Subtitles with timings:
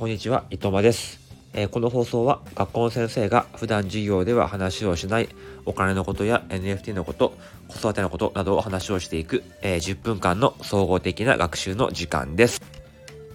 [0.00, 1.20] こんにちは、伊藤間です、
[1.52, 5.28] えー、この放送は学校の先生が普段授業では話をしない
[5.66, 7.34] お金のことや NFT のこと、
[7.68, 12.62] 子育てのことなどを話をしていく、えー、10分間の総合的な学習の時間です。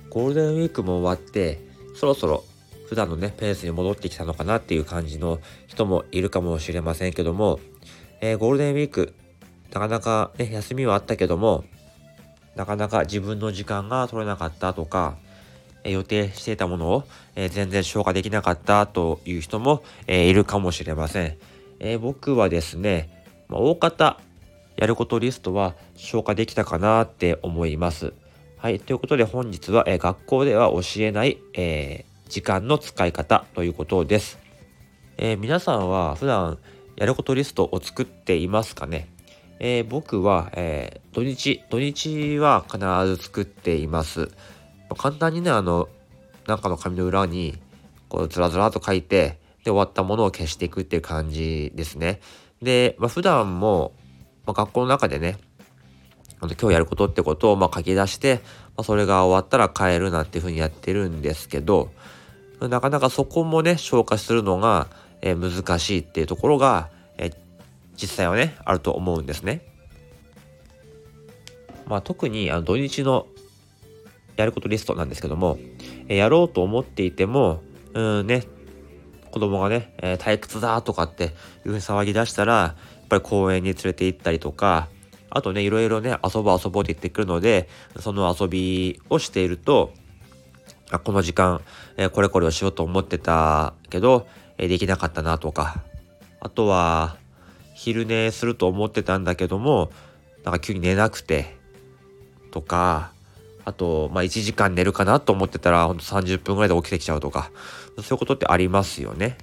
[0.09, 1.59] ゴールデンウィークも終わって、
[1.93, 2.43] そろそろ
[2.89, 5.37] 普段のね、ペースに戻ってきたのかなっていう感じの
[5.67, 7.59] 人もいるかもしれませんけども、
[8.21, 9.13] えー、ゴールデンウィーク、
[9.71, 11.63] なかなかね、休みはあったけども、
[12.55, 15.19] なかなか自分の時間が取れなかったとか、
[15.85, 17.03] え予定していたものを、
[17.35, 21.37] え全然消化できなかったという人も、えいるかもしれません。
[21.79, 24.19] え僕はですね、ま大方
[24.75, 28.13] やることリストは消化できたかなって思います。
[28.57, 28.79] はい。
[28.79, 34.39] ということで本日は、え学校では教えない、え、時間の使い方ということです。
[35.17, 36.57] えー、皆さんは普段
[36.97, 39.07] やることリストを作っていますかね？
[39.59, 44.31] えー、僕は、え、土日、土日は必ず作っています。
[44.97, 45.89] 簡単にね、あの、
[46.47, 47.57] なんかの紙の裏に、
[48.09, 52.19] こう、ずらずらと書いて、で、終わったものを消していくっていう感じですね。
[52.61, 53.93] で、まあ、普段も、
[54.45, 55.37] まあ、学校の中でね、
[56.39, 58.41] あの今日やることってことをまあ書き出して、
[58.75, 61.91] まあ、それが終わったら帰るなんていうふうにやってるんですけど、
[62.59, 64.87] なかなかそこもね、消化するのが、
[65.21, 67.31] え、難しいっていうところが、え、
[67.95, 69.61] 実際はね、あると思うんですね。
[71.87, 73.27] まあ特にあの土日の
[74.37, 75.57] やることリストなんですけども、
[76.07, 77.61] えやろうと思っていても、
[77.93, 78.43] うんね、
[79.31, 81.31] 子供がね、えー、退屈だとかっていう
[81.65, 84.87] ふうに騒ぎ出したら、やっぱり公園に連れて行ったりとか、
[85.29, 87.67] あとね、いろいろね、遊ぼう遊ぼうって言ってくるので、
[87.99, 89.91] その遊びをしていると、
[90.91, 91.61] あこの時間、
[91.97, 94.27] えー、これこれをしようと思ってたけど、
[94.57, 95.83] えー、できなかったなとか、
[96.39, 97.17] あとは、
[97.73, 99.91] 昼寝すると思ってたんだけども、
[100.45, 101.57] なんか急に寝なくて、
[102.51, 103.11] とか、
[103.65, 107.51] あと、まあ、1時間寝るかなと思ってたら、ほんと30分ぐらいで起きてきちゃうとか、
[107.97, 109.37] そういうことってありますよね。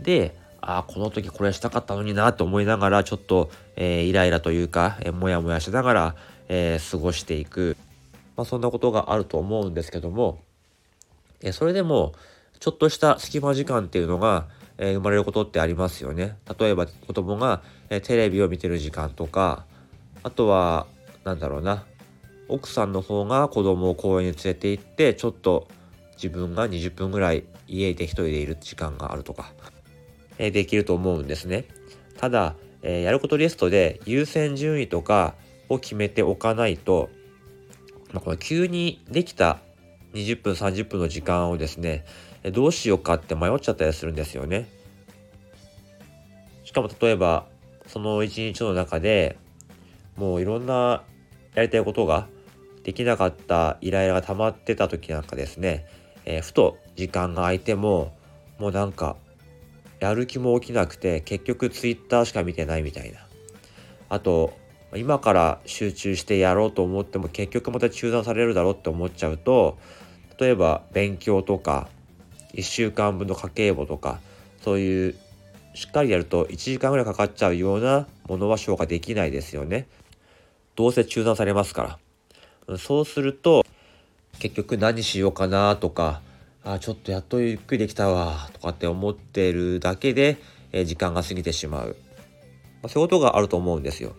[0.00, 6.16] で、ああ、この時これしたかったのになと思いながら、ちょっと、えー、イライラというか、えー、もやもやしながら、
[6.48, 7.76] えー、過ごしていく。
[8.36, 10.40] まあ、そんなことがあると思うんですけども、
[11.42, 12.14] えそれでも、
[12.58, 14.46] ちょっとした隙間時間っていうのが、
[14.76, 16.36] え生まれることってありますよね。
[16.58, 19.64] 例えば、子供が、えテレビを見てる時間とか、
[20.22, 20.86] あとは、
[21.24, 21.84] なんだろうな、
[22.50, 25.68] 奥さんの方が子供を公園に連れて行ってちょっと
[26.14, 29.52] 自分が20分ぐらい家で一人でいる時間があるとか、
[30.36, 31.64] えー、できると思うんですね。
[32.18, 35.34] ただ、えー、やることリストで優先順位とか
[35.68, 37.08] を決めておかないと、
[38.12, 39.58] まあ、この急にできた
[40.14, 42.04] 20分30分の時間をですね
[42.52, 44.68] どうしようかって迷っちゃったりするんですよね。
[46.64, 47.46] しかも例えば
[47.86, 49.38] その一日の中で
[50.16, 51.02] もういろんな
[51.54, 52.28] やりたいことが
[52.90, 55.86] できなかったイライラが溜まってた時なんかですね、
[56.24, 58.12] えー、ふと時間が空いても
[58.58, 59.14] もうなんか
[60.00, 63.20] やる気も起きなくて結局ツイッターしか見てないみたいな
[64.08, 64.58] あと
[64.96, 69.78] 今から集中してやろうと思っても結局また中断されるだろうって思っちゃうと
[70.40, 71.86] 例えば勉強とか
[72.54, 74.18] 1週間分の家計簿とか
[74.62, 75.14] そういう
[75.74, 79.86] しっかりやると1時間ぐらいかかっちゃうようなものは消化できないですよね。
[80.74, 81.98] どうせ中断されますから。
[82.78, 83.64] そうすると、
[84.38, 86.22] 結局何しようかなとか、
[86.62, 90.38] あちょっとやっとゆっくりできたわとかって思ってるだけで、
[90.72, 91.96] え時間が過ぎてしまう。
[92.82, 94.14] まあ、そういうことがあると思うんですよ。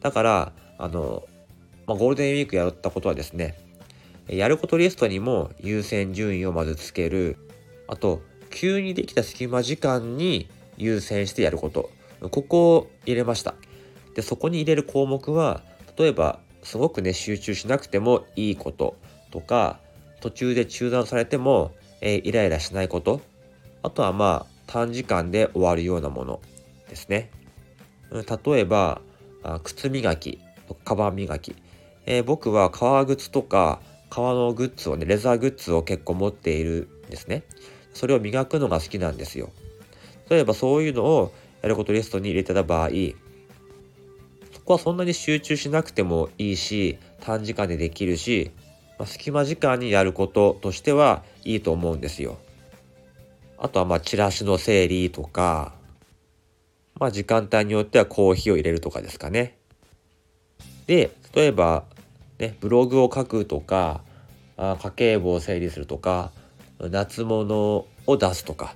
[0.00, 1.24] だから、あの、
[1.86, 3.56] まあ、ゴールデンウィークやったことはですね、
[4.28, 7.36] やることリストにも優先順位をまずつける。
[7.86, 11.90] あと、急にできた隙間時間に優先してやること。
[12.30, 13.54] ここを入れました。
[14.14, 15.62] で、そこに入れる項目は、
[15.96, 18.96] 例えばすごくね集中しなくてもいいこと
[19.30, 19.78] とか
[20.20, 23.20] 途中で中断されても、え、イライラしないこと
[23.84, 26.40] あとはまあ短時間で終わるようなもの
[26.88, 27.30] ですね。
[28.10, 28.26] 例
[28.58, 29.00] えば
[29.44, 30.40] あ靴磨き
[30.84, 31.54] カバン磨き、
[32.04, 33.80] えー、僕は革靴とか
[34.10, 37.44] 革のグッズをねレザーグッズを結構持っているんですね。
[37.94, 39.50] それを磨くのが好きなんですよ。
[40.28, 42.88] 例えばそういうのをやることリストに入れてた場合
[44.66, 48.50] こはそんなに集中しなくてもいいし、短時間でできるし、
[48.98, 52.36] まあ、隙間時間にやることとしてはいいと思うんですよ。
[53.58, 55.72] あとはまあチラシの整理とか、
[56.98, 59.56] まあ時間帯によってはコーヒーを入れるとかですかね。
[60.86, 61.84] で、例えば、
[62.38, 64.02] ね、ブログを書くとか、
[64.56, 66.32] あ家計簿を整理するとか、
[66.80, 68.74] 夏物を出すとか、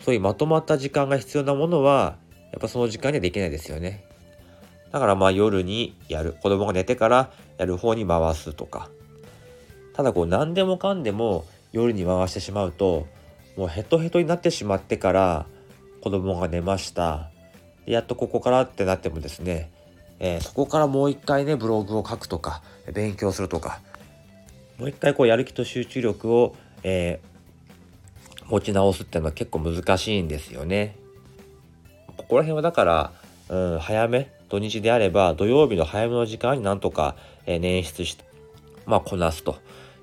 [0.00, 2.16] そういうまとまった時間が必要なものは、
[2.52, 4.09] やっぱその時間にはできないですよね。
[4.92, 6.34] だからまあ夜にやる。
[6.42, 8.90] 子供が寝てからやる方に回すとか。
[9.94, 13.06] ただこう何でもかんでも夜に回してしまうと
[13.56, 15.46] もうヘトヘトになってしまってから
[16.00, 17.30] 子供が寝ました
[17.86, 19.70] やっとここからってなってもですね、
[20.18, 23.80] えー、そこからもう一回ねブログを書くとか勉強するとか
[24.78, 30.96] もう一回こうやる気と集中力を、えー、持ち直すっていうのは結構難しいんですよね。
[32.16, 33.12] ここら辺はだから、
[33.50, 37.16] うん、早め土日であれば土曜日の早めの時間になんとか、
[37.46, 38.24] え、捻出して、
[38.84, 39.56] まあ、こなすと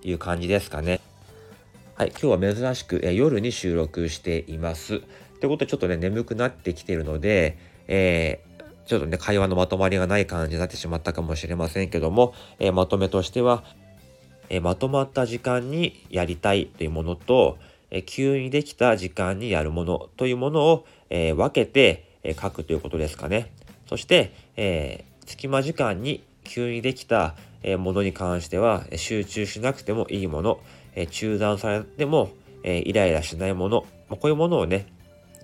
[0.03, 1.01] いう感じですかね。
[1.95, 5.01] はい、今日は珍しく、え、夜に収録しています。
[5.37, 7.57] ってことでちょっとね眠くなってきてるので、
[7.87, 13.63] えー、ちょっとね会話のまとまりがない感じになってしまったかもしれませんけども、えー、まとめとしては、
[14.49, 17.57] えー、まとまった時間にやりたいというものと、
[17.89, 23.51] え急にできた時間にやるものというものを、え分けて、え書くということですかね。
[23.87, 27.35] そして、え隙間時間に急にできた
[27.79, 30.59] ものに関しては集中しなくてもいいもの、
[30.95, 32.29] え中断されても、
[32.63, 34.87] えイライラしないもの、まこういうものをね、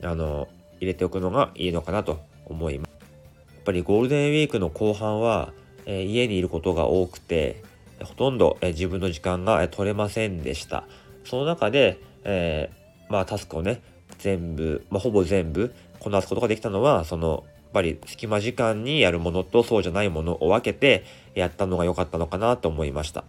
[0.01, 0.47] あの、
[0.79, 2.89] 入れておくのがいいのかなと思います。
[2.89, 5.53] やっぱりゴールデンウィークの後半は、
[5.85, 7.63] えー、家にいることが多くて、
[8.03, 10.83] ほとんど、えー、自分の時間が、えー、取れませんでした。
[11.23, 12.69] その中で、え
[13.09, 13.81] まあタスクをね、
[14.17, 21.03] 全部、まあ、ほぼ全部こなすことができたのは、その、ぱり隙間時間にやるものとそうじゃないものを分けて
[21.35, 23.25] やったのが良かったのかなと思いました。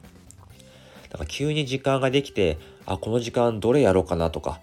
[1.10, 4.60] だから急に時間ができて、あ、この時間どれやろうかなとか、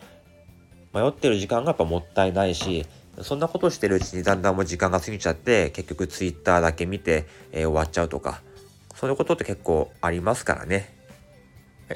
[0.94, 2.86] 迷ってる時間がやっぱもったいないし、
[3.22, 8.42] そんなことしてるうちにだんだんもう時間が過ぎちゃって、結局ツイッターだけ見て、えー、終わっちゃうとか、
[8.96, 10.94] そういうことって結構ありますからね。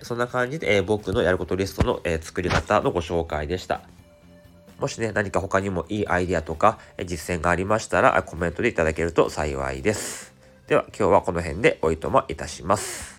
[0.04, 3.82] そんな感じで、えー、僕のやることリストの、えー、作り方のご紹介でした。
[4.80, 10.34] もしね、何か他にもいいアイディアとか、実践がありましたら、コメントでいただけると幸いです。
[10.68, 13.15] では、今日はこの辺でおいとまいたします。